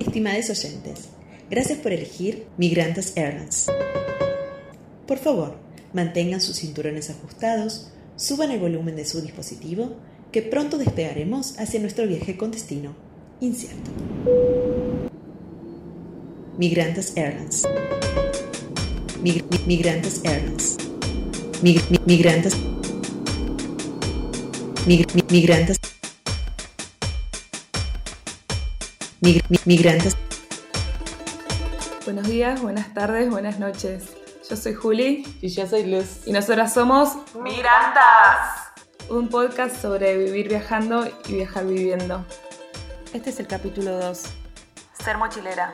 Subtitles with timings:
[0.00, 1.10] Estimados oyentes,
[1.48, 3.66] gracias por elegir Migrantes Airlines.
[5.06, 5.54] Por favor,
[5.92, 9.92] mantengan sus cinturones ajustados, suban el volumen de su dispositivo,
[10.32, 12.96] que pronto despegaremos hacia nuestro viaje con destino
[13.40, 13.92] incierto.
[16.58, 17.62] Migrantes Airlines.
[19.22, 20.78] Mig- mi- migrantes Airlines.
[21.62, 22.54] Mig- mi- migrantes.
[24.84, 25.78] Mig- mi- migrantes.
[29.20, 30.16] Mig- mi- migrantes.
[32.04, 34.16] Buenos días, buenas tardes, buenas noches.
[34.48, 36.26] Yo soy Juli Y yo soy Luz.
[36.26, 38.70] y nosotras somos Migrantas,
[39.10, 42.24] un podcast sobre vivir viajando y viajar viviendo.
[43.12, 44.22] Este es el capítulo 2.
[45.04, 45.72] Ser mochilera.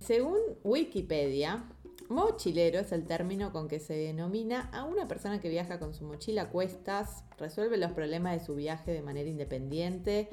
[0.00, 1.64] Según Wikipedia,
[2.10, 6.04] mochilero es el término con que se denomina a una persona que viaja con su
[6.04, 10.28] mochila a cuestas, resuelve los problemas de su viaje de manera independiente,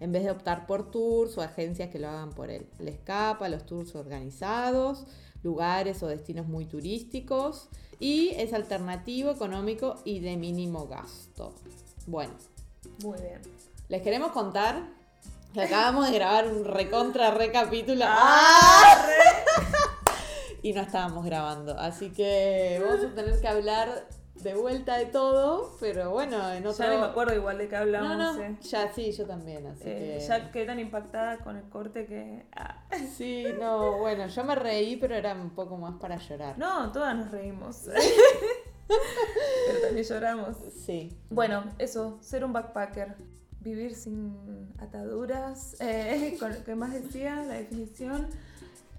[0.00, 2.66] en vez de optar por tours o agencias que lo hagan por él.
[2.78, 5.06] Le escapa a los tours organizados,
[5.42, 11.54] lugares o destinos muy turísticos y es alternativo, económico y de mínimo gasto.
[12.06, 12.32] Bueno,
[13.04, 13.40] Muy bien.
[13.88, 14.82] les queremos contar
[15.54, 18.04] que acabamos de grabar un recontra recapítulo.
[18.08, 19.39] ¡Ah!
[20.62, 21.78] Y no estábamos grabando.
[21.78, 26.84] Así que vamos a tener que hablar de vuelta de todo, pero bueno, en otro...
[26.84, 28.16] Ya ni me acuerdo igual de qué hablamos.
[28.16, 28.56] No, no, eh.
[28.62, 30.26] ya sí, yo también, así Eh, que...
[30.26, 32.46] Ya quedé tan impactada con el corte que...
[32.56, 32.82] ah.
[33.16, 36.58] Sí, no, bueno, yo me reí, pero era un poco más para llorar.
[36.58, 37.84] No, todas nos reímos.
[38.88, 40.56] Pero también lloramos.
[40.84, 41.16] Sí.
[41.30, 43.14] Bueno, eso, ser un backpacker.
[43.60, 45.76] Vivir sin ataduras.
[45.80, 48.26] Eh, con, ¿Qué más decía la definición?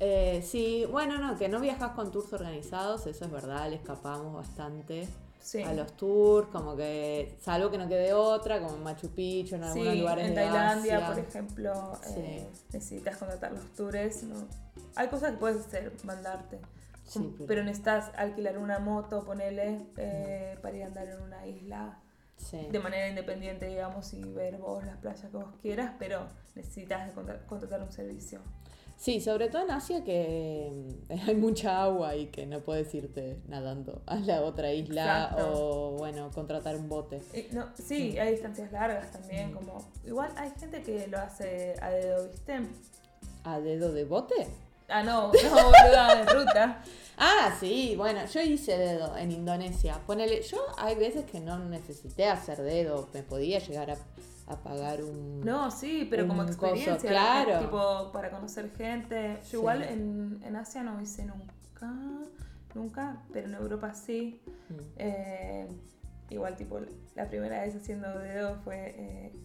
[0.04, 4.34] Eh, sí, bueno, no, que no viajas con tours organizados, eso es verdad, le escapamos
[4.34, 5.08] bastante
[5.40, 5.62] Sí.
[5.62, 9.64] a los tours, como que, salvo que no quede otra, como en Machu Picchu, en
[9.64, 11.08] algunos Sí, lugares en de Tailandia, Asia.
[11.08, 14.24] por ejemplo, eh, necesitas contratar los tours.
[14.24, 14.48] ¿no?
[14.96, 16.60] Hay cosas que puedes hacer, mandarte.
[17.06, 17.64] Sí, Como- pero- pero...
[17.64, 22.00] necesitas alquilar una moto, ponele, eh, para ir a andar en una isla
[22.38, 22.68] Sí.
[22.72, 27.12] de manera independiente, digamos, y ver vos las playas que vos quieras, pero necesitas
[27.48, 28.40] contratar un servicio.
[29.02, 30.70] Sí, sobre todo en Asia que
[31.10, 35.54] mm, hay mucha agua y que no puedes irte nadando a la otra isla Exacto.
[35.56, 37.20] o, bueno, contratar un bote.
[37.34, 39.90] Eh, no, sí, hay distancias largas también, como...
[40.06, 42.60] Igual hay gente que lo hace a dedo, ¿viste?
[43.44, 44.48] ¿A dedo de bote?
[44.88, 46.84] Ah, no, no, boluda, de ruta.
[47.24, 50.00] Ah, sí, bueno, yo hice dedo en Indonesia.
[50.08, 53.98] Ponele, yo hay veces que no necesité hacer dedo, me podía llegar a,
[54.48, 55.42] a pagar un...
[55.42, 57.60] No, sí, pero como coso, experiencia, claro.
[57.60, 59.40] tipo para conocer gente.
[59.44, 59.58] Yo Sí.
[59.58, 61.94] igual en, en Asia no hice nunca,
[62.76, 64.42] nunca, pero en Europa sí.
[64.70, 64.76] Mm.
[64.98, 65.68] Eh,
[66.30, 66.80] igual tipo
[67.16, 69.36] la primera vez haciendo dedo fue, eh,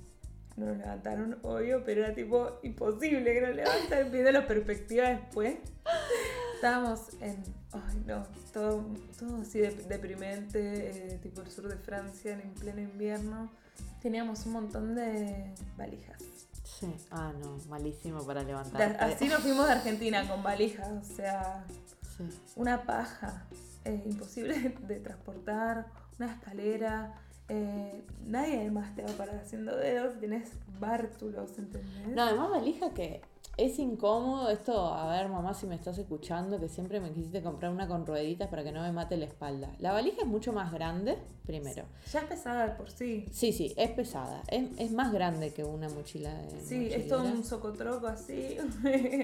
[0.56, 5.56] no nos levantaron, obvio, pero era tipo imposible que nos levantaran, viendo la perspectiva después.
[6.56, 8.84] Estábamos en, ay no, todo,
[9.18, 13.50] todo así de- deprimente, eh, tipo el sur de Francia en pleno invierno.
[14.02, 16.22] Teníamos un montón de valijas.
[16.64, 16.94] Sí.
[17.10, 18.96] Ah, no, malísimo para levantar.
[19.00, 21.64] así nos fuimos de Argentina con valijas, o sea,
[22.16, 22.24] Sí.
[22.56, 23.46] una paja,
[23.84, 25.86] eh, imposible de transportar,
[26.18, 27.14] una escalera.
[27.48, 30.48] eh, nadie más te va a parar haciendo dedos, tenés
[30.80, 32.08] bártulos, ¿entendés?
[32.08, 33.22] No, además valija que
[33.56, 37.72] es incómodo esto, a ver mamá si me estás escuchando, que siempre me quisiste comprar
[37.72, 39.74] una con rueditas para que no me mate la espalda.
[39.78, 41.84] La valija es mucho más grande, primero.
[42.12, 43.26] Ya es pesada por sí.
[43.32, 47.24] Sí, sí, es pesada, es, es más grande que una mochila de Sí, es todo
[47.24, 48.58] un socotroco así.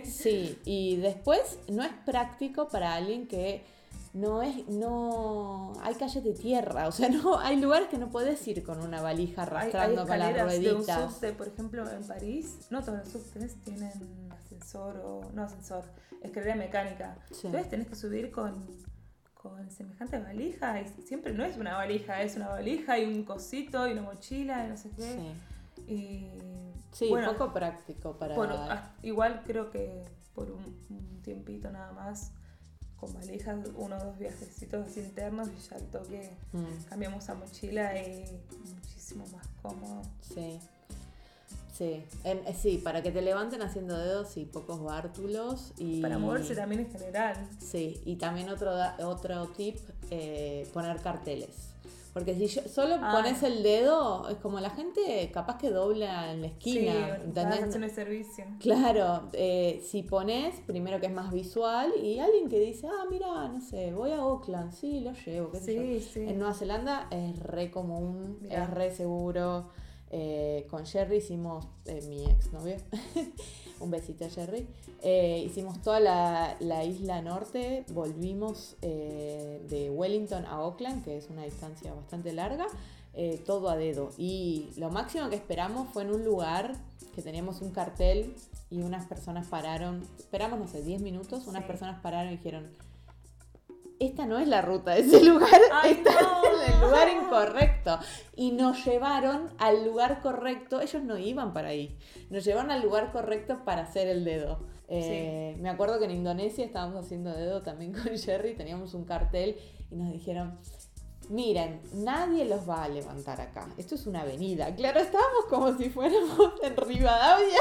[0.05, 3.63] Sí, y después no es práctico para alguien que
[4.15, 8.47] no es, no, hay calles de tierra, o sea, no, hay lugares que no puedes
[8.47, 11.91] ir con una valija Hay, hay arrastrando con las escaleras de un subte, por ejemplo,
[11.91, 12.59] en París.
[12.71, 13.91] No todos los subtes tienen
[14.31, 15.31] ascensor o.
[15.33, 15.85] No ascensor,
[16.23, 17.17] escalera mecánica.
[17.31, 17.47] Sí.
[17.47, 18.67] Entonces tenés que subir con,
[19.35, 20.81] con semejante valija.
[20.83, 24.67] Y siempre no es una valija, es una valija y un cosito y una mochila
[24.67, 25.35] y no sé qué.
[25.77, 26.29] Sí, Y.
[26.93, 28.35] sí bueno, poco práctico para...
[28.35, 30.03] por- ah, igual creo que
[30.35, 32.33] por un, un tiempito nada más.
[33.03, 36.85] Con valijas, uno o dos viajecitos así internos y ya al toque Mm.
[36.89, 38.41] cambiamos a mochila y
[38.77, 40.03] muchísimo más cómodo.
[40.21, 40.61] Sí.
[41.77, 42.05] Sí.
[42.23, 45.73] En- eh, sí, para que te levanten haciendo dedos y pocos bártulos.
[45.79, 46.01] Y...
[46.01, 47.49] Para moverse también en general.
[47.59, 49.79] Sí, y también otro, da- otro tip,
[50.11, 51.72] eh, poner carteles.
[52.13, 53.13] Porque si yo- solo Ah.
[53.15, 56.93] pones el dedo, es como la gente capaz que dobla en la esquina.
[56.93, 57.81] sí, ¿entendés?
[57.81, 58.45] de servicio.
[58.61, 63.49] Claro, eh, si pones, primero que es más visual, y alguien que dice, ah, mira,
[63.49, 65.81] no sé, voy a Auckland, sí, lo llevo, qué sé yo.
[65.83, 66.21] Sí, sí.
[66.29, 68.65] En Nueva Zelanda es re común, Mirá.
[68.65, 69.71] es re seguro.
[70.13, 72.77] Eh, con Jerry hicimos, eh, mi exnovio,
[73.81, 74.67] un besito a Jerry,
[75.03, 81.31] eh, hicimos toda la, la isla norte, volvimos eh, de Wellington a Auckland, que es
[81.31, 82.67] una distancia bastante larga,
[83.47, 84.11] todo a dedo.
[84.17, 86.75] Y lo máximo que esperamos fue en un lugar
[87.15, 88.35] que teníamos un cartel
[88.71, 91.69] y unas personas pararon, esperamos, no sé, 10 minutos, unas Sí.
[91.69, 92.71] personas pararon y dijeron,
[94.07, 96.11] esta no es la ruta de ese lugar, Ay, no.
[96.11, 97.99] es el lugar incorrecto.
[98.37, 101.97] Y nos llevaron al lugar correcto, ellos no iban para ahí,
[102.31, 104.61] nos llevaron al lugar correcto para hacer el dedo.
[104.89, 109.57] Eh, Me acuerdo que en Indonesia estábamos haciendo dedo también con Jerry, teníamos un cartel
[109.91, 110.59] y nos dijeron,
[111.31, 114.75] miren, nadie los va a levantar acá, esto es una avenida.
[114.75, 117.61] Claro, estábamos como si fuéramos en Rivadavia.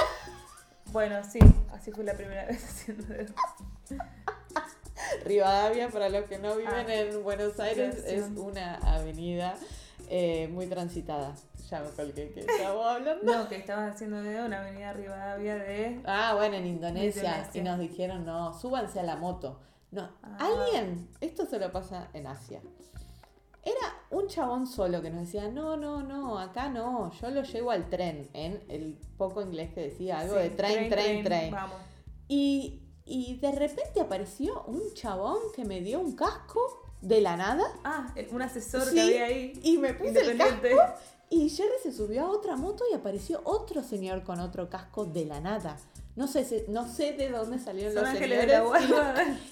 [0.91, 1.39] Bueno, sí,
[1.71, 3.31] así fue la primera vez haciendo dedos.
[5.31, 9.55] Rivadavia, para los que no viven Ah, en Buenos Aires, es una avenida
[10.09, 11.33] eh, muy transitada.
[11.69, 13.23] Ya me colgué que estábamos hablando.
[13.23, 16.01] No, que estaban haciendo dedo en Avenida Rivadavia de.
[16.05, 17.21] Ah, bueno, en Indonesia.
[17.37, 17.61] Indonesia.
[17.61, 19.59] Y nos dijeron, no, súbanse a la moto.
[19.91, 20.37] No, Ah.
[20.39, 22.61] alguien, esto solo pasa en Asia.
[23.63, 27.71] Era un chabón solo que nos decía, no, no, no, acá no, yo lo llevo
[27.71, 31.51] al tren, en el poco inglés que decía algo Sí, de tren, tren, tren.
[31.51, 31.77] Vamos.
[32.27, 32.80] Y,
[33.13, 36.61] y de repente apareció un chabón que me dio un casco
[37.01, 39.59] de la nada Ah, un asesor Sí, que había ahí.
[39.63, 40.67] y me puse el casco
[41.29, 45.25] y Jerry se subió a otra moto y apareció otro señor con otro casco de
[45.25, 45.77] la nada.
[46.17, 48.71] No sé, no sé de dónde salieron Son los ángeles señores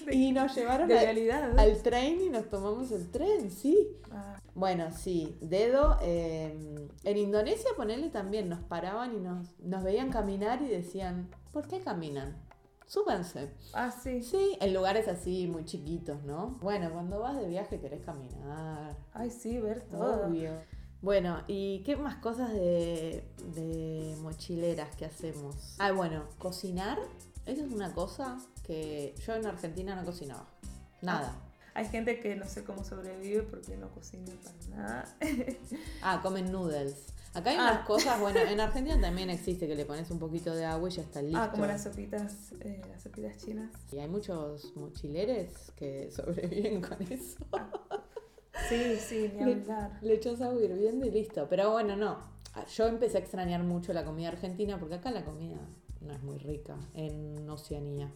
[0.06, 3.88] de la y, y nos llevaron de al- tren y nos tomamos el tren, sí.
[4.12, 5.96] Ah, Bueno, sí, dedo.
[6.02, 6.54] eh,
[7.04, 11.80] en Indonesia, ponerle también, nos paraban y nos, nos veían caminar y decían, ¿por qué
[11.80, 12.36] caminan?
[12.90, 13.52] Súbanse.
[13.72, 14.20] ah, sí.
[14.20, 16.58] Sí, en lugares así muy chiquitos, ¿no?
[16.60, 18.96] Bueno, cuando vas de viaje querés caminar.
[19.12, 20.26] Ay, sí, ver todo.
[20.26, 20.50] Obvio.
[21.00, 25.76] Bueno, ¿y qué más cosas de, de mochileras que hacemos?
[25.78, 26.98] Ah, bueno, cocinar.
[27.46, 30.46] Esa es una cosa que yo en Argentina no cocinaba.
[31.00, 31.32] Nada.
[31.74, 35.16] Hay gente que no sé cómo sobrevive porque no cocina para nada.
[36.02, 37.06] Ah, comen noodles.
[37.32, 37.70] Acá hay Ah.
[37.72, 40.92] unas cosas, bueno, en Argentina también existe que le pones un poquito de agua y
[40.92, 41.38] ya está listo.
[41.38, 43.70] Ah, como las sopitas, eh, las sopitas chinas.
[43.92, 47.38] Y hay muchos mochileres que sobreviven con eso.
[48.68, 49.98] Sí, sí, ni Le- hablar.
[50.02, 51.46] Le echas agua hirviendo y listo.
[51.48, 52.18] Pero bueno, no.
[52.54, 55.56] Ah, Yo empecé a extrañar mucho la comida argentina porque acá la comida
[56.00, 58.10] no es muy rica en Oceanía.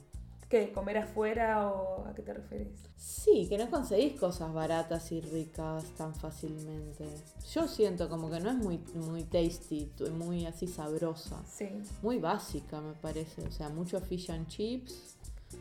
[0.55, 0.71] ¿Qué?
[0.71, 2.69] ¿Comer afuera o a qué te referís?
[2.97, 7.09] Sí, que no conseguís cosas baratas y ricas tan fácilmente.
[7.53, 11.43] Yo siento como que no es muy, muy tasty, muy así sabrosa.
[11.45, 11.71] Sí,
[12.03, 13.43] Muy básica me parece.
[13.43, 15.14] O sea, mucho fish and chips,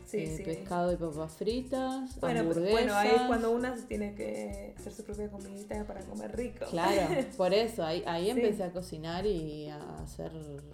[0.06, 0.42] sí, eh, sí.
[0.42, 2.72] pescado y papas fritas, Bueno, pero- hamburguesas.
[2.72, 6.64] bueno, ahí es cuando una tiene que hacer su propia comidita para comer rico.
[6.70, 6.92] Claro,
[7.36, 8.30] por eso, ahí, ahí Sí.
[8.30, 10.32] empecé a cocinar y a hacer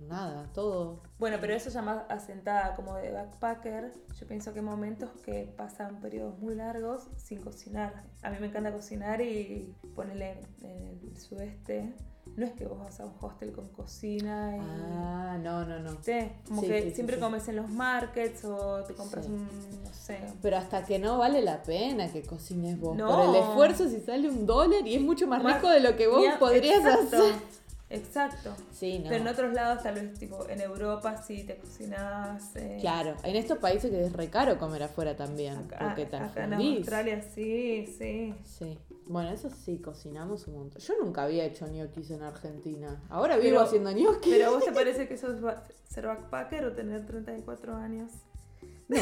[0.08, 1.02] nada, todo.
[1.19, 5.52] Bueno, pero eso ya más asentada como de backpacker, yo pienso que hay momentos que
[5.56, 8.05] pasan periodos muy largos sin cocinar.
[8.23, 11.93] A mí me encanta cocinar y ponerle en el sudeste.
[12.37, 14.61] No es que vos vas a un hostel con cocina y...
[14.61, 15.90] Ah, no, no, no.
[15.93, 16.32] ¿viste?
[16.46, 17.20] Como Sí, que sí, sí, siempre sí.
[17.22, 19.32] comes en los markets o te compras Sí.
[19.32, 19.46] un,
[19.84, 22.96] no sé, Pero hasta que no vale la pena que cocines vos.
[22.96, 23.08] No.
[23.08, 25.96] Por el esfuerzo si sale un dólar y es mucho más Más- rico de lo
[25.96, 27.35] que vos Ya, podrías exacto, hacer.
[27.92, 28.54] Exacto.
[28.73, 29.09] Sí, no.
[29.09, 32.54] Pero en otros lados, tal vez, tipo, en Europa sí te cocinas.
[32.54, 36.16] eh, Claro, en estos países que es re caro comer afuera también, Acá, porque te
[36.16, 36.54] acá en.
[36.54, 38.35] Australia sí, sí.
[38.44, 38.78] Sí.
[39.11, 40.81] Bueno, eso sí, cocinamos un montón.
[40.81, 43.02] Yo nunca había hecho ñoquis en Argentina.
[43.09, 44.33] Ahora vivo Pero- haciendo ñoquis.
[44.35, 48.12] Pero vos te parece que eso es ba- ser backpacker o tener 34 años
[48.88, 48.99] No,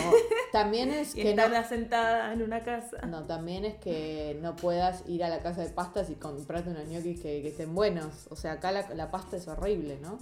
[0.51, 3.05] también es y que no, estar asentada en una casa.
[3.07, 6.89] no, también es que no puedas ir a la casa de pastas y comprarte unos
[6.89, 8.29] ñoquis que, que estén buenos.
[8.31, 10.19] O sea, acá la, la pasta es horrible, ¿no?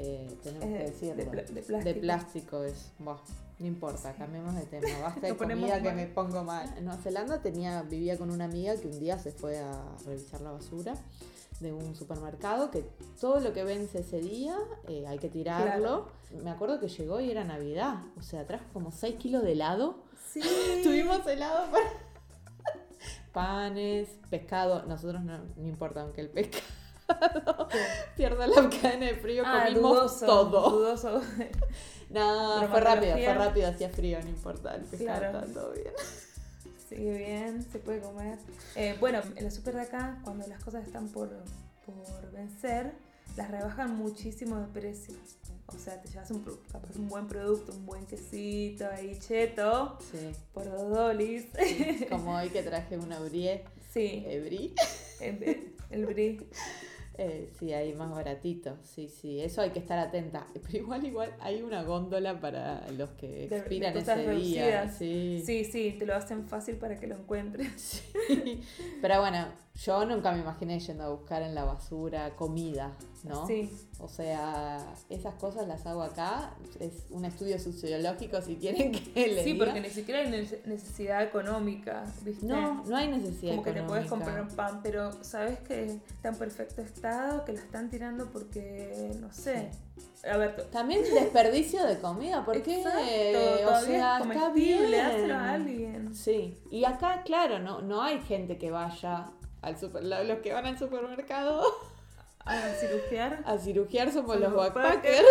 [0.00, 1.14] Eh, tenemos Eh, que de decirlo.
[1.16, 2.00] de De plástico.
[2.00, 2.92] plástico es.
[3.00, 3.18] Buah,
[3.58, 4.86] no importa, cambiemos de tema.
[5.02, 6.72] Basta de comida que me pongo mal.
[6.78, 10.40] En Nueva Zelanda tenía, vivía con una amiga que un día se fue a revisar
[10.40, 10.94] la basura
[11.58, 12.84] de un supermercado que
[13.20, 16.06] todo lo que vence ese día eh, hay que tirarlo.
[16.44, 17.96] Me acuerdo que llegó y era Navidad.
[18.16, 19.96] O sea, trajo como 6 kilos de helado.
[20.32, 20.40] Sí.
[20.84, 21.90] Tuvimos helado para.
[23.32, 24.84] Panes, pescado.
[24.86, 26.62] Nosotros no, no importa, aunque el pescado
[28.16, 30.70] pierda la cadena de frío, Ah, comimos dudoso, todo.
[30.70, 31.20] dudoso.
[32.10, 35.42] No, fue rápido, fue rápido, hacía frío, no importa, el Claro.
[35.52, 35.92] todo bien.
[36.88, 38.38] sigue bien, se puede comer.
[38.76, 41.28] Eh, bueno, en la super de acá, cuando las cosas están por,
[41.84, 42.94] por vencer,
[43.36, 45.14] las rebajan muchísimo de precio.
[45.66, 49.98] O sea, te llevas un, pro- capaz un buen producto, un buen quesito ahí cheto,
[50.10, 50.30] Sí.
[50.54, 51.44] por dos dolis.
[52.08, 53.64] Como hoy que traje una brie.
[53.92, 54.74] Sí, eh, brie.
[55.20, 56.38] el, el brie.
[57.20, 58.78] Eh, sí, ahí más baratito.
[58.84, 60.46] Sí, sí, eso hay que estar atenta.
[60.54, 64.88] Pero igual, igual, hay una góndola para los que de expiran ese día.
[64.88, 65.42] Sí.
[65.44, 68.04] Sí, sí, te lo hacen fácil para que lo encuentres.
[68.28, 68.60] Sí.
[69.00, 69.48] Pero bueno,
[69.84, 72.90] yo nunca me imaginé yendo a buscar en la basura comida,
[73.22, 73.46] ¿no?
[73.46, 73.70] Sí,
[74.00, 76.54] O sea, esas cosas las hago acá.
[76.80, 79.66] Es un estudio sociológico si quieren que le sí, diga.
[79.66, 82.44] porque ni siquiera hay nece- necesidad económica, ¿viste?
[82.46, 84.32] No, no hay necesidad Como que te puedes económica.
[84.32, 89.12] comprar un pan, pero sabes que está en perfecto estado, que lo están tirando porque,
[89.20, 89.70] no sé.
[90.28, 95.30] A ver, También desperdicio de comida, porque Exacto, o sea, es está bien.
[95.30, 96.14] a alguien.
[96.14, 99.30] Sí, y acá, claro, no, no hay gente que vaya
[99.62, 101.62] al super, lo- los que van al supermercado
[102.44, 103.42] A cirugiar.
[103.46, 105.26] a cirugiar somos los backpackers.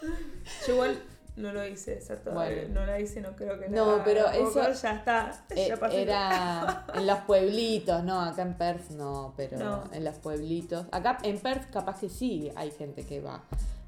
[0.66, 1.02] Yo igual
[1.36, 2.00] no lo hice.
[2.32, 2.68] Bueno.
[2.80, 5.44] No la hice, no creo que la No, haga pero eso- Ya está.
[5.50, 6.02] Eh, ya pasé.
[6.02, 9.84] Era en los pueblitos, no, acá en Perth no, pero No.
[9.92, 10.86] en los pueblitos.
[10.92, 13.42] Acá en Perth capaz que sí hay gente que va,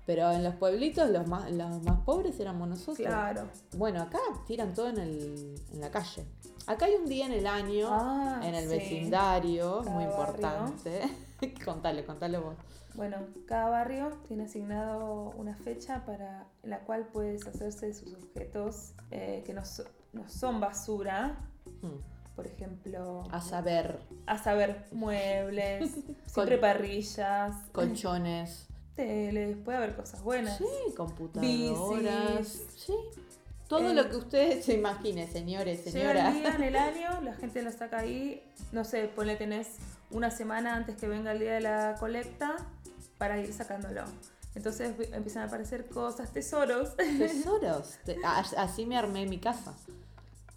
[0.07, 3.07] pero en los pueblitos los más, los más pobres éramos nosotros.
[3.07, 3.49] Claro.
[3.77, 6.25] Bueno, acá tiran todo en, el, en la calle.
[6.67, 8.77] Acá hay un día en el año, Ah, en el sí.
[8.77, 11.03] vecindario, Cada muy importante.
[11.65, 12.55] contale, contale vos.
[12.95, 18.95] Bueno, cada barrio tiene asignado una fecha para la cual puedes hacerse de sus objetos
[19.11, 21.37] eh, que no, so- no son basura.
[21.83, 21.99] Hmm.
[22.35, 25.91] Por ejemplo, A saber, a saber, muebles,
[26.27, 30.59] siempre parrillas, colchones, teles, puede haber cosas buenas.
[30.59, 32.67] sí, computadoras, Bicis.
[32.77, 32.93] sí.
[33.69, 36.35] Todo Eh, lo que ustedes se imaginen, señores, Llega señoras.
[36.35, 38.43] el día en el año, la gente lo saca ahí,
[38.73, 39.69] no sé, ponle tenés
[40.11, 42.57] una semana antes que venga el día de la colecta
[43.19, 44.05] para ir sacándolo.
[44.55, 47.99] Entonces empiezan a aparecer cosas, tesoros Tesoros.
[48.57, 49.75] Así me armé mi casa.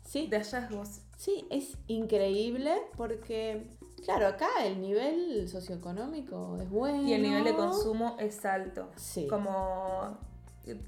[0.05, 1.01] Sí, de hallazgos.
[1.17, 3.67] sí, es increíble porque,
[4.05, 7.03] claro, acá el nivel socioeconómico es bueno.
[7.07, 8.89] Y el nivel de consumo es alto.
[8.95, 9.27] Sí.
[9.27, 10.17] Como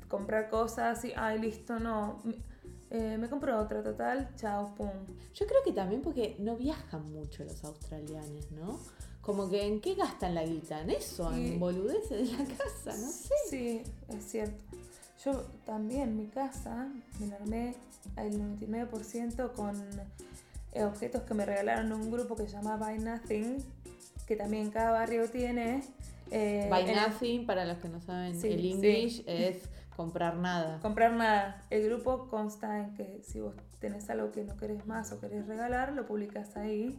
[0.08, 2.22] comprar cosas y, ay, listo, no.
[2.90, 4.90] eh, me compro otra, total, chao, pum.
[5.34, 8.80] Yo creo que también porque no viajan mucho los australianos, ¿no?
[9.22, 13.08] Como que en qué gastan la guita, en eso, en boludeces de la casa, no
[13.12, 13.34] sé.
[13.50, 14.64] Sí, es cierto.
[15.24, 17.76] Yo también, mi casa, me la armé
[18.16, 19.80] al 99% con
[20.74, 23.58] eh, objetos que me regalaron un grupo que se llama Buy Nothing,
[24.26, 25.84] que también cada barrio tiene.
[26.32, 28.72] Eh, Buy nothing, para los que no saben Sí, el sí.
[28.72, 30.80] English, es comprar nada.
[30.82, 31.66] Comprar nada.
[31.70, 35.46] El grupo consta en que si vos tenés algo que no querés más o querés
[35.48, 36.98] regalar, lo publicas ahí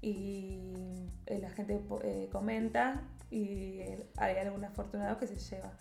[0.00, 0.60] y
[1.26, 5.72] eh, la gente eh, comenta y eh, hay algún afortunado que se lleva.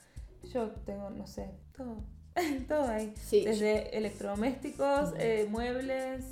[0.51, 1.97] Yo tengo, no sé, todo,
[2.67, 3.13] todo ahí.
[3.21, 5.17] Sí, Desde electrodomésticos, Ujú.
[5.19, 6.23] eh, muebles,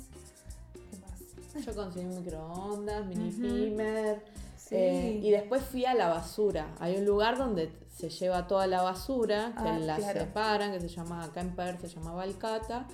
[0.90, 1.64] ¿qué más?
[1.66, 4.22] Yo conseguí microondas, mini pimer.
[4.68, 4.74] Sí.
[4.76, 6.74] eh, y después fui a la basura.
[6.80, 10.20] Hay un lugar donde se lleva toda la basura, que Ah, la claro.
[10.20, 12.88] separan, que se llama, acá en Perth se llama Balcata.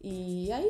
[0.00, 0.66] Y ahí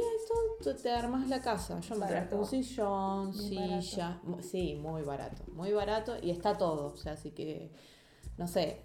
[0.63, 1.79] todo, te armas la casa.
[1.81, 4.21] Yo me traje un sillón, silla.
[4.41, 6.17] Sí, muy barato, muy barato.
[6.21, 6.93] Y está todo.
[6.93, 7.71] O sea, así que,
[8.39, 8.81] no sé,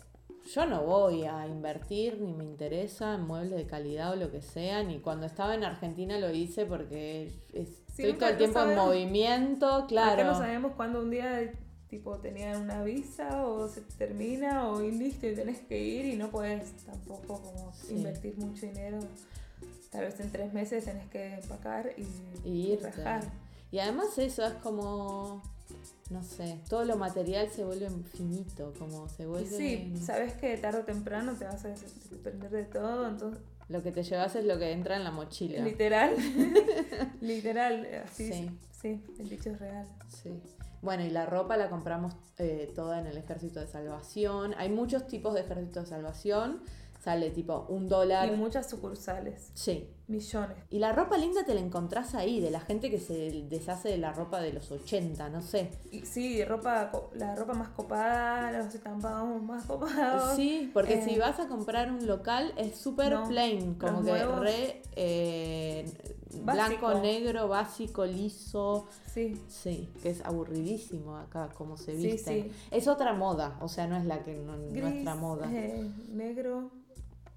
[0.53, 4.41] yo no voy a invertir ni me interesa en muebles de calidad o lo que
[4.41, 4.83] sea.
[4.83, 8.63] Ni cuando estaba en Argentina lo hice porque es- Sí, estoy todo el tiempo en
[8.65, 8.85] sabemos.
[8.87, 10.13] movimiento, claro.
[10.13, 11.53] Acá no sabemos cuándo un día
[11.89, 16.15] tipo tenían una visa o se termina o y listo y tenés que ir y
[16.17, 17.93] no puedes tampoco como Sí.
[17.95, 18.97] invertir mucho dinero.
[19.91, 22.89] Tal vez en tres meses tenés que empacar y, Y irte.
[22.89, 23.23] rajar.
[23.71, 25.43] Y además eso es como,
[26.09, 29.49] no sé, todo lo material se vuelve finito, como se Y vuelve...
[29.55, 31.69] sí, sabes que tarde o temprano te vas a
[32.09, 33.39] depender de todo, entonces
[33.69, 35.63] Lo que te llevas es lo que entra en la mochila.
[35.63, 36.15] literal,
[37.21, 38.49] literal, así, Sí.
[38.71, 39.03] sí.
[39.19, 39.87] el dicho es real.
[40.09, 40.41] Sí.
[40.81, 44.53] Bueno, y la ropa la compramos eh, toda en el ejército de salvación.
[44.57, 46.61] Hay muchos tipos de ejército de salvación.
[47.03, 48.29] Sale tipo un dólar.
[48.31, 49.89] Y muchas sucursales, Sí.
[50.07, 50.55] millones.
[50.69, 53.97] Y la ropa linda te la encontrás ahí, de la gente que se deshace de
[53.97, 55.69] la ropa de los 80, no sé.
[55.91, 60.35] Y sí, ropa, la ropa más copada, los estampados más copados.
[60.37, 64.25] Sí, porque Eh, si vas a comprar un local es súper no, plain, como que
[64.25, 65.85] re eh,
[66.41, 68.87] blanco, negro, básico, liso.
[69.13, 72.43] Sí, Sí, que es aburridísimo acá como se Sí, visten.
[72.45, 72.51] sí.
[72.71, 75.47] Es otra moda, o sea, no es la que no- gris, nuestra moda.
[75.51, 76.71] eh, negro,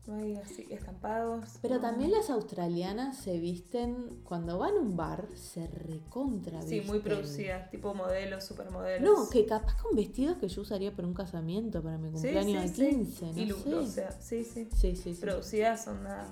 [0.07, 1.45] no hay así estampados.
[1.63, 1.81] Pero no.
[1.81, 7.03] también las australianas se visten, cuando van a un bar, se recontra Sí, muy visten.
[7.03, 9.03] producidas, tipo modelos, supermodelos.
[9.19, 12.71] No, que capaz con vestidos que yo usaría para un casamiento, para mi Sí, cumpleaños
[12.71, 12.97] sí, de sí.
[12.97, 13.75] 15, no Y lu- sé.
[13.75, 14.69] o sea, sí, sí.
[14.73, 15.21] sí, sí, sí.
[15.21, 16.27] Producidas son nada.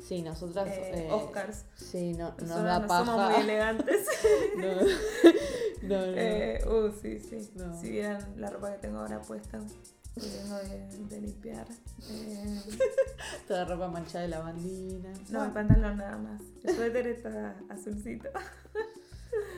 [0.00, 0.68] Sí, nosotras...
[0.68, 1.64] eh, eh, Oscars.
[1.76, 3.04] Sí, no, nos da no paja.
[3.06, 4.06] somos muy elegantes.
[4.56, 4.86] no, no,
[5.88, 6.04] no.
[6.14, 7.50] Eh, uh, sí, sí.
[7.54, 7.80] No.
[7.80, 9.60] Si vieran la ropa que tengo ahora puesta,
[10.16, 11.66] de, de limpiar.
[12.10, 12.60] Eh,
[13.48, 15.12] Toda ropa manchada de lavandina.
[15.30, 16.40] no, el pantalón nada más.
[16.62, 18.28] El suéter está azulcito.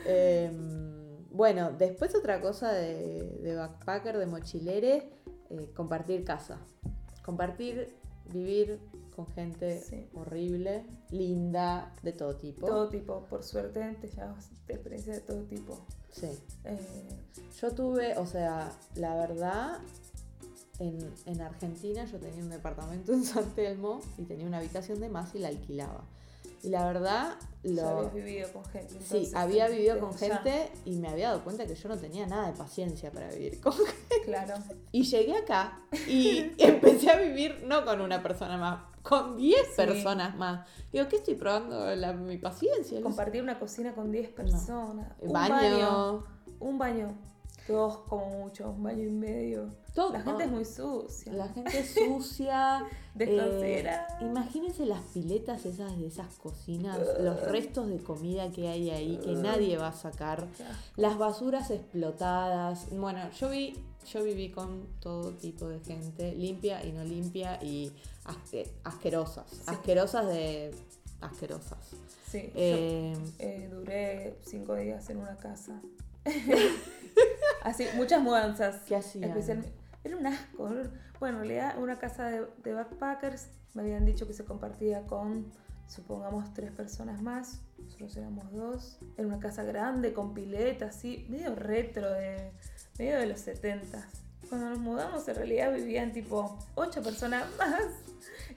[0.06, 5.10] Em, bueno, después otra cosa de, de backpacker, de mochilere,
[5.50, 6.58] eh, compartir casa.
[7.24, 7.94] Compartir,
[8.32, 8.78] vivir
[9.14, 10.08] con gente Sí.
[10.14, 12.66] horrible, linda, de todo tipo.
[12.66, 15.84] Todo tipo, por suerte, te llevas de experiencia de todo tipo.
[16.10, 16.28] Sí.
[16.64, 16.78] Eh,
[17.60, 19.78] Yo tuve, o sea, la verdad,
[20.78, 25.08] en, en Argentina yo tenía un departamento en San Telmo y tenía una habitación de
[25.08, 26.04] más y la alquilaba.
[26.62, 28.88] Y la verdad, ya lo, habías vivido con gente.
[28.94, 31.88] Sí, entonces, había te- vivido con ya, gente y me había dado cuenta que yo
[31.88, 33.74] no tenía nada de paciencia para vivir con
[34.24, 34.54] Claro.
[34.90, 39.72] Y llegué acá y empecé a vivir no con una persona más, con 10 Sí.
[39.76, 40.66] personas más.
[40.92, 41.94] Digo, ¿qué estoy probando?
[41.94, 43.00] La- mi paciencia.
[43.00, 45.12] Compartir una cocina con 10 personas.
[45.20, 46.24] Un baño, baño.
[46.58, 47.14] Un baño.
[47.68, 49.74] Dos como mucho, un baño y medio.
[49.94, 50.12] todo.
[50.12, 51.32] La gente es muy sucia.
[51.32, 52.84] La gente es sucia.
[53.14, 54.18] Desconsiderada.
[54.20, 59.16] eh, imagínense las piletas esas de esas cocinas, los restos de comida que hay ahí
[59.18, 60.46] que nadie va a sacar.
[60.96, 62.88] Las basuras explotadas.
[62.90, 63.74] Bueno, yo vi,
[64.12, 67.90] yo viví con todo tipo de gente, limpia y no limpia y
[68.26, 69.62] asque- asquerosas.
[69.66, 70.72] Asquerosas de.
[71.20, 71.78] asquerosas.
[72.30, 75.80] Sí, yo Eh, eh, duré cinco días en una casa.
[77.66, 78.76] Así, muchas mudanzas.
[78.86, 79.64] ¿Qué hacían?
[80.04, 80.68] Era un asco.
[81.18, 85.52] Bueno, en realidad, una casa de, de backpackers me habían dicho que se compartía con,
[85.88, 87.60] supongamos, tres personas más.
[87.78, 88.98] Nosotros éramos dos.
[89.16, 92.52] Era una casa grande, con pileta, así, medio retro, de,
[92.98, 94.08] medio de los 70
[94.48, 97.82] Cuando nos mudamos, en realidad vivían tipo ocho personas más.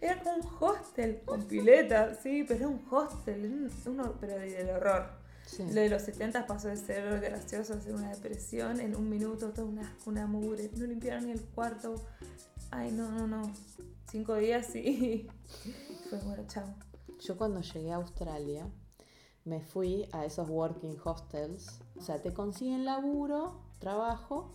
[0.02, 4.70] Era como un hostel con pileta, sí, pero era un hostel, un- uno, pero del
[4.70, 5.19] horror.
[5.50, 5.64] Sí.
[5.64, 9.52] Lo de los 70 pasó de ser gracioso a ser una depresión en un minuto,
[9.52, 10.70] todo una, una mugre.
[10.78, 11.96] No limpiaron ni el cuarto.
[12.72, 13.52] Ay, no, no, no.
[14.10, 15.28] Cinco días y
[16.10, 16.74] fue bueno, chao.
[17.20, 18.68] Yo cuando llegué a Australia
[19.46, 21.80] me fui a esos working hostels.
[21.98, 24.54] O sea, te consiguen laburo, trabajo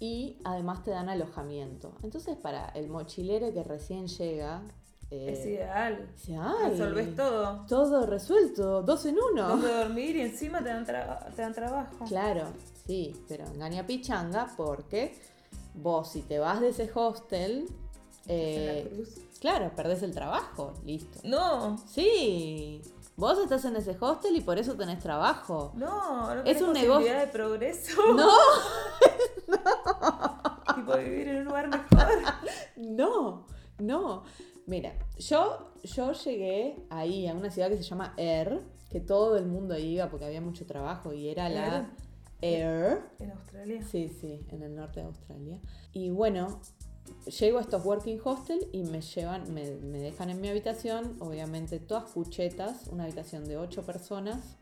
[0.00, 1.94] y además te dan alojamiento.
[2.02, 4.62] Entonces para el mochilero que recién llega...
[5.10, 6.08] eh, es ideal.
[6.16, 7.64] dice, "Ay, Resolves todo.
[7.68, 9.48] Todo resuelto, dos en uno.
[9.48, 12.04] Donde dormir y encima te dan, tra- te dan trabajo.
[12.06, 12.46] Claro,
[12.86, 15.16] sí, pero engaña pichanga porque
[15.74, 17.66] vos si te vas de ese hostel,
[18.26, 19.08] En la eh, cruz.
[19.40, 21.20] claro, perdés el trabajo, listo.
[21.24, 22.80] No, Sí,
[23.16, 25.72] vos estás en ese hostel y por eso tenés trabajo.
[25.76, 27.12] no, no Es un negocio.
[27.12, 28.00] de progreso.
[29.46, 32.08] No, tipo vivir en un lugar mejor.
[32.76, 33.46] no,
[33.78, 34.24] no.
[34.66, 39.46] Mira, yo, yo llegué ahí a una ciudad que se llama Air, que todo el
[39.46, 41.90] mundo iba porque había mucho trabajo y era la
[42.40, 43.00] Air.
[43.18, 43.82] En Australia.
[43.82, 45.60] Sí, sí, en el norte de Australia.
[45.92, 46.60] Y bueno,
[47.38, 51.78] llego a estos working hostel y me llevan, me, me dejan en mi habitación, obviamente
[51.78, 54.56] todas cuchetas, una habitación de ocho personas.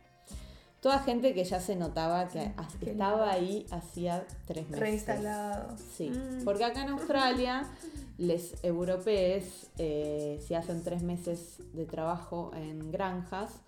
[0.82, 2.52] Toda gente que ya se notaba que
[2.90, 4.80] estaba ahí hacía tres meses.
[4.80, 5.76] Reinstalado.
[5.96, 6.44] Sí, Mm.
[6.44, 7.68] porque acá en Australia,
[8.18, 13.60] los europeos, eh, si hacen tres meses de trabajo en granjas,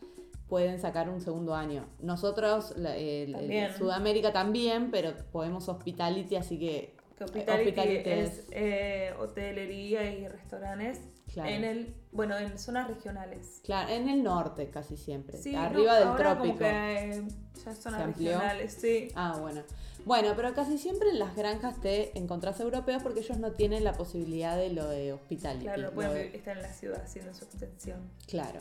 [0.49, 1.87] pueden sacar un segundo año.
[2.03, 3.73] Nosotros, También.
[3.79, 10.27] Sudamérica también, pero podemos hospitality, así que Que hospitality, Hospitality es es- eh, hotelería y
[10.27, 11.01] restaurantes
[11.35, 11.51] Claro.
[11.51, 13.61] en el bueno en zonas regionales.
[13.65, 16.55] claro, en el norte casi siempre, Sí, arriba no, del ahora trópico.
[16.55, 17.25] Como que, eh,
[17.65, 19.09] ya ¿Se zonas regionales, sí.
[19.17, 19.63] Ah, bueno.
[20.05, 23.95] Bueno, pero casi siempre en las granjas te encontrás europeos porque ellos no tienen la
[23.95, 25.65] posibilidad de lo de hospitality.
[25.65, 27.99] Claro, pueden de- estar en la ciudad haciendo su extensión.
[28.29, 28.61] Claro.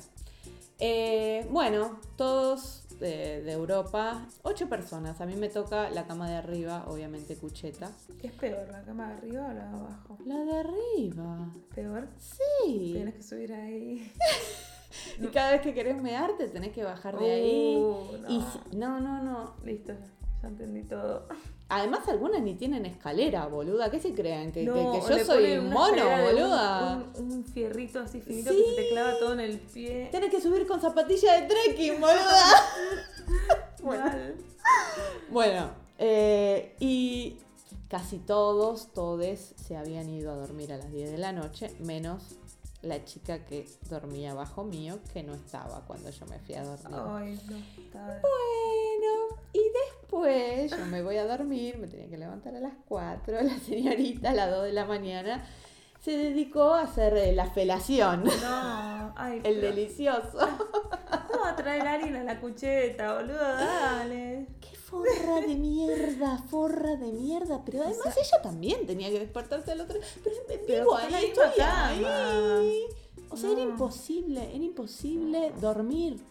[0.79, 5.19] Eh, bueno, todos de, de Europa, ocho personas.
[5.21, 7.91] A mí me toca la cama de arriba, obviamente cucheta.
[8.19, 10.17] ¿Qué es peor, la cama de arriba o la de abajo?
[10.25, 11.51] La de arriba.
[11.75, 12.07] Peor.
[12.17, 12.91] Sí.
[12.93, 14.11] Tienes que subir ahí.
[15.19, 17.75] Y cada vez que querés mearte tenés que bajar de ahí.
[17.77, 18.29] Uh, no.
[18.29, 19.55] Y si- no, no, no.
[19.65, 19.93] Listo,
[20.43, 21.25] ya entendí todo.
[21.69, 23.89] Además algunas ni tienen escalera, boluda.
[23.89, 24.51] ¿Qué se creen?
[24.51, 27.03] ¿Que, que- No, que yo soy una mono, un- boluda?
[27.17, 28.57] Un, un fierrito así finito Sí.
[28.57, 30.09] que se te clava todo en el pie.
[30.11, 32.61] Tenés que subir con zapatilla de trekking, boluda.
[33.83, 34.35] Mal.
[35.29, 37.37] Bueno, eh, y
[37.89, 42.23] casi todos, todes se habían ido a dormir a las 10 de la noche, menos
[42.81, 46.99] la chica que dormía abajo mío, que no estaba cuando yo me fui a dormir.
[47.07, 47.57] Ay, no.
[47.83, 48.07] Estaba...
[48.07, 53.41] Bueno, y después yo me voy a dormir, me tenía que levantar a las 4,
[53.43, 55.45] la señorita a las 2 de la mañana
[55.99, 60.37] se dedicó a hacer eh, la felación, No, ay, el pero- delicioso.
[61.31, 63.37] ¿Cómo a traer harina a la cucheta, boludo?
[63.39, 64.47] Dale.
[64.61, 66.37] ¡Qué forra de mierda!
[66.49, 67.61] Forra de mierda.
[67.65, 69.99] Pero además ella también tenía que despertarse al otro.
[70.23, 72.83] Pero en Pero vivo en ahí, estoy ahí.
[73.29, 76.21] O sea, era imposible, era imposible dormir.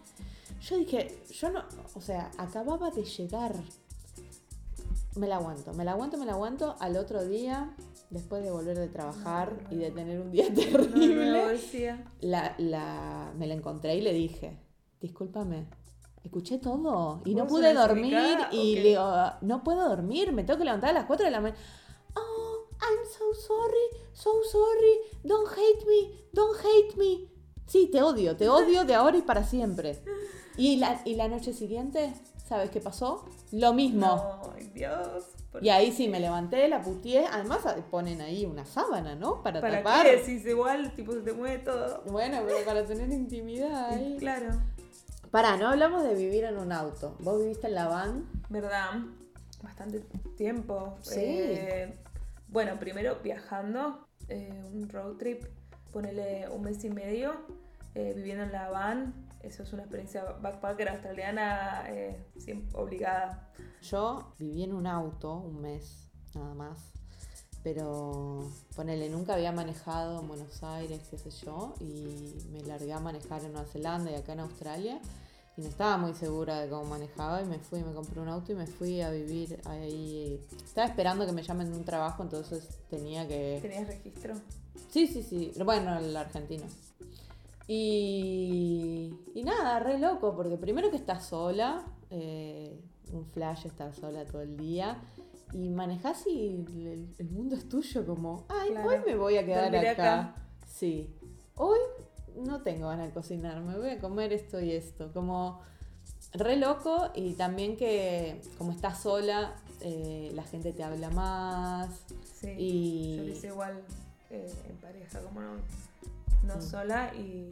[0.63, 3.55] Yo dije, yo no, o sea, acababa de llegar.
[5.17, 6.77] Me la aguanto, me la aguanto, me la aguanto.
[6.79, 7.75] Al otro día,
[8.11, 12.13] después de volver de trabajar No, y de tener un día terrible, no, decía.
[12.21, 14.59] la, la, me la encontré y le dije,
[15.01, 15.67] discúlpame,
[16.23, 20.59] escuché todo y no ¿Vos pude dormir y le digo, no puedo dormir, me tengo
[20.59, 21.61] que levantar a las 4 de la mañana.
[22.15, 24.95] Oh, I'm so sorry, so sorry,
[25.25, 27.29] don't hate me, don't hate me.
[27.67, 30.03] Sí, te odio, te odio de ahora y para siempre.
[30.57, 32.13] Y la, y la noche siguiente,
[32.47, 33.25] ¿sabes qué pasó?
[33.53, 34.07] Lo mismo.
[34.07, 35.25] No, ay, Dios.
[35.51, 37.27] ¿por Y ahí sí me levanté, la puteé.
[37.27, 37.61] Además
[37.91, 39.43] ponen ahí una sábana, ¿no?
[39.43, 40.07] Para, ¿Para tapar.
[40.07, 40.95] qué igual?
[40.95, 42.03] Tipo, se te mueve todo.
[42.11, 44.17] Bueno, pero para tener intimidad ahí.
[44.19, 44.61] Claro.
[45.31, 47.17] Pará, no hablamos de vivir en un auto.
[47.21, 48.29] ¿Vos viviste en la van?
[48.51, 48.91] ¿Verdad?
[49.63, 50.01] Bastante
[50.37, 50.99] tiempo.
[51.01, 51.21] Sí.
[51.21, 51.99] Eh,
[52.49, 55.45] bueno, primero viajando, eh, un road trip,
[55.91, 57.33] ponele un mes y medio,
[57.95, 59.15] eh, viviendo en la van.
[59.43, 62.25] Eso es una experiencia backpacker australiana eh,
[62.75, 63.51] obligada.
[63.83, 66.93] Yo viví en un auto un mes, nada más.
[67.65, 72.99] Pero ponele, nunca había manejado en Buenos Aires, qué sé yo, y me largué a
[72.99, 75.01] manejar en Nueva Zelanda y acá en Australia.
[75.57, 78.53] Y no estaba muy segura de cómo manejaba y me fui, me compré un auto
[78.53, 80.41] y me fui a vivir ahí.
[80.65, 83.59] Estaba esperando que me llamen de un trabajo, entonces tenía que...
[83.61, 84.35] ¿Tenías registro?
[84.91, 85.53] Sí, sí, sí.
[85.63, 86.65] Bueno, el argentino.
[87.69, 92.81] Y, y nada, re loco, porque primero que estás sola, eh,
[93.13, 95.01] un flash estar sola todo el día,
[95.53, 98.89] y manejás y el, el mundo es tuyo, como, ay, Claro.
[98.89, 99.91] hoy me voy a quedar acá.
[99.93, 100.35] acá.
[100.67, 101.15] Sí,
[101.57, 101.79] hoy
[102.37, 105.61] no tengo ganas de cocinar, me voy a comer esto y esto, como
[106.33, 111.91] re loco y también que como estás sola, eh, la gente te habla más
[112.41, 112.49] Sí.
[112.59, 113.17] y...
[113.17, 113.83] Yo lo hice igual
[114.31, 115.51] eh, en pareja, como no,
[116.45, 117.51] no sola y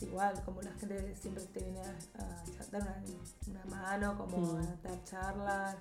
[0.00, 3.02] igual, como la gente siempre te viene a, a dar una,
[3.48, 5.76] una mano, como a dar charlas.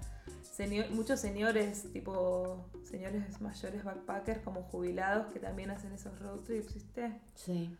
[0.89, 7.21] Muchos señores, tipo señores mayores backpackers, como jubilados, que también hacen esos road trips, ¿viste?
[7.35, 7.77] Sí.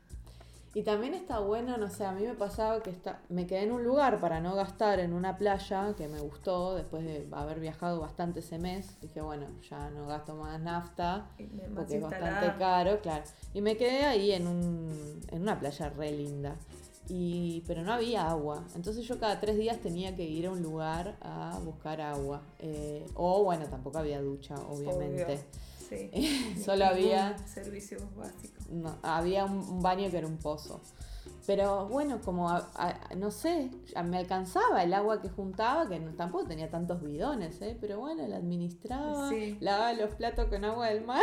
[0.74, 3.72] Y también está bueno, no sé, a mí me pasaba que está, me quedé en
[3.72, 8.00] un lugar para no gastar en una playa que me gustó después de haber viajado
[8.00, 9.00] bastante ese mes.
[9.02, 11.30] Dije, bueno, ya no gasto más nafta
[11.74, 13.24] porque es bastante caro, claro.
[13.54, 16.56] Y me quedé ahí en, un, en una playa re linda.
[17.10, 18.66] Y, pero no había agua.
[18.76, 22.42] Entonces yo cada tres días tenía que ir a un lugar a buscar agua.
[22.60, 25.24] Eh, o bueno, tampoco había ducha, obviamente.
[25.24, 25.40] Obvio,
[25.90, 26.10] Sí.
[26.66, 28.62] Solo había Servicio básico.
[28.70, 30.82] no, había un, baño que era un pozo.
[31.46, 35.98] Pero bueno, como a- a- no sé, ya me alcanzaba el agua que juntaba, que
[36.00, 37.78] no- tampoco tenía tantos bidones, ¿eh?
[37.80, 39.58] pero bueno, la administraba, Sí.
[39.62, 41.22] lavaba los platos con agua del mar.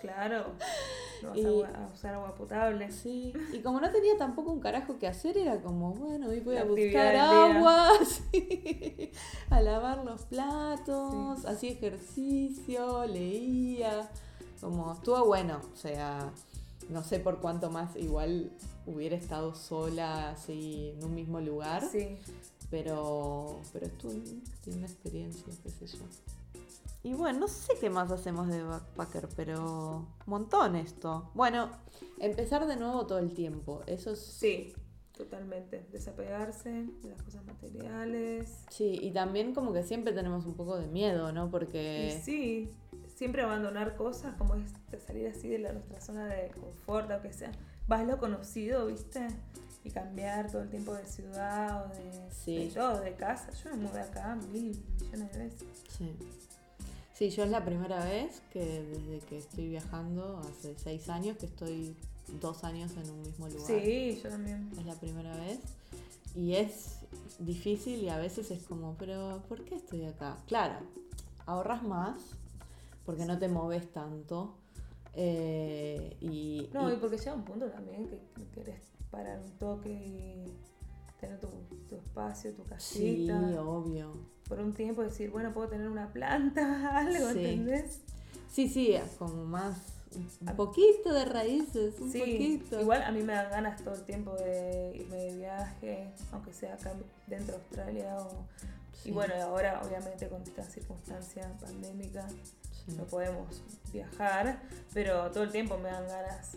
[0.00, 0.46] Claro.
[1.22, 2.90] No vas Y- a, usar agua potable.
[2.92, 6.54] Sí, y como no tenía tampoco un carajo que hacer, era como, bueno, hoy voy
[6.56, 7.88] La a buscar agua,
[8.32, 9.10] sí,
[9.50, 14.08] a lavar los platos, hacía ejercicio, leía,
[14.60, 16.30] como estuvo bueno, o sea,
[16.88, 18.50] no sé por cuánto más igual
[18.86, 22.16] hubiera estado sola así en un mismo lugar, Sí.
[22.70, 26.04] pero, pero estuvo una experiencia, qué sé yo.
[27.06, 31.30] Y bueno, no sé qué más hacemos de backpacker, pero montón esto.
[31.34, 31.70] Bueno,
[32.18, 33.82] empezar de nuevo todo el tiempo.
[33.86, 34.18] Eso es...
[34.18, 34.74] Sí,
[35.16, 35.86] totalmente.
[35.92, 38.64] Desapegarse de las cosas materiales.
[38.70, 41.48] Sí, y también como que siempre tenemos un poco de miedo, ¿no?
[41.48, 42.08] Porque...
[42.08, 42.70] Y sí,
[43.14, 44.64] siempre abandonar cosas como es
[45.06, 47.52] salir así de la, nuestra zona de confort, o que sea.
[47.86, 49.28] Vas lo conocido, ¿viste?
[49.84, 52.64] Y cambiar todo el tiempo de ciudad o de, Sí.
[52.64, 53.52] de todo, de casa.
[53.62, 55.84] Yo me mudé acá mil millones de veces.
[55.96, 56.16] Sí.
[57.16, 61.46] Sí, yo es la primera vez que desde que estoy viajando, hace seis años, que
[61.46, 61.96] estoy
[62.42, 63.66] dos años en un mismo lugar.
[63.66, 64.70] Sí, yo también.
[64.78, 65.58] Es la primera vez.
[66.34, 66.98] Y es
[67.38, 70.36] difícil y a veces es como, pero ¿por qué estoy acá?
[70.46, 70.74] Claro,
[71.46, 72.20] ahorras más
[73.06, 74.54] porque no te moves tanto.
[75.14, 79.50] eh, y, No, y- y porque llega un punto también que que querés parar un
[79.52, 80.52] toque y
[81.18, 81.48] tener tu,
[81.88, 83.62] tu espacio, tu sí, casita.
[83.64, 84.12] obvio.
[84.48, 87.44] Por un tiempo decir, bueno, puedo tener una planta, algo, Sí.
[87.44, 88.00] ¿entendés?
[88.52, 89.76] Sí, sí, como más,
[90.40, 92.80] Un poquito de raíces, un Sí, poquito.
[92.80, 96.74] igual a mí me dan ganas todo el tiempo de irme de viaje, aunque sea
[96.74, 96.92] acá
[97.26, 98.16] dentro de Australia.
[98.18, 98.46] O...
[99.02, 99.10] Sí.
[99.10, 102.26] Y bueno, ahora obviamente con esta circunstancia pandémica
[102.86, 102.94] Sí.
[102.96, 104.62] no podemos viajar,
[104.94, 106.52] pero todo el tiempo me dan ganas,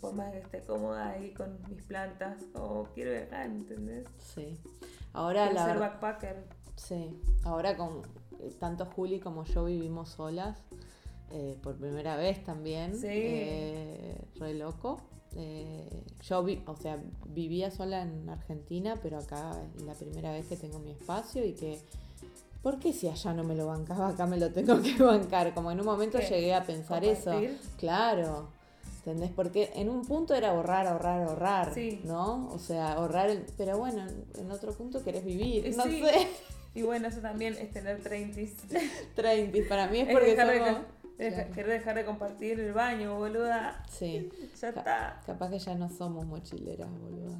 [0.00, 4.06] por más que esté cómoda ahí con mis plantas, o quiero viajar, ¿entendés?
[4.34, 4.58] Sí.
[5.12, 6.61] Ahora Quiero la ser backpacker.
[6.88, 8.02] Sí, ahora con
[8.40, 10.58] eh, tanto Juli como yo vivimos solas,
[11.30, 13.06] eh, por primera vez también, Sí.
[13.10, 15.00] eh, re loco.
[15.36, 20.46] Eh, yo, vi, o sea, vivía sola en Argentina, pero acá es la primera vez
[20.46, 21.80] que tengo mi espacio y que,
[22.62, 25.54] ¿por qué si allá no me lo bancaba, acá me lo tengo que bancar?
[25.54, 26.26] Como en un momento ¿Qué?
[26.26, 27.30] llegué a pensar eso.
[27.30, 27.58] Compartir.
[27.78, 28.48] Claro.
[28.98, 29.30] ¿Entendés?
[29.34, 32.02] Porque en un punto era ahorrar, ahorrar, ahorrar, Sí.
[32.04, 32.48] ¿no?
[32.52, 34.06] O sea, ahorrar, el- pero bueno,
[34.38, 36.02] en- otro punto querés vivir, Eh, no sí.
[36.02, 36.28] sé.
[36.74, 38.40] Y bueno, eso también es tener 30
[39.14, 40.80] 30, para mí es Es porque dejar de, somos...
[41.18, 41.52] deja- Claro.
[41.54, 43.84] querer dejar de compartir el baño, boluda.
[43.90, 44.30] Sí,
[44.60, 45.20] Ya Ca- está.
[45.26, 47.36] capaz que ya no somos mochileras, boluda.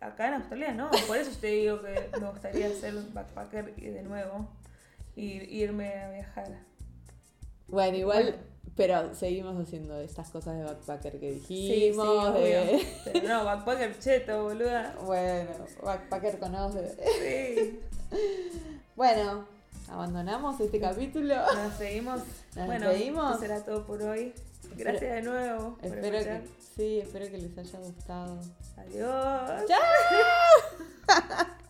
[0.00, 4.02] Acá en Australia no, por eso te digo que me gustaría ser backpacker y de
[4.02, 4.48] nuevo
[5.14, 6.58] y irme a viajar.
[7.68, 8.38] Bueno, igual, Bueno.
[8.76, 12.42] pero seguimos haciendo estas cosas de backpacker que Sí, sí, dijimos, obvio.
[12.42, 12.84] de...
[13.04, 14.96] Pero no, backpacker cheto, boluda.
[15.04, 15.50] Bueno,
[15.84, 16.74] backpacker con ojos.
[17.20, 17.78] Sí.
[18.96, 19.46] Bueno,
[19.88, 21.34] abandonamos este capítulo.
[21.54, 22.20] Nos seguimos.
[22.54, 24.32] Nos bueno, esto será todo por hoy.
[24.76, 26.42] Gracias de nuevo por Espero escuchar.
[26.42, 28.40] que, sí, espero que les haya gustado.
[28.76, 29.62] Adiós.
[29.66, 31.46] ¡Chao!